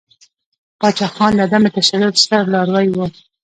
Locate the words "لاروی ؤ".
2.53-3.05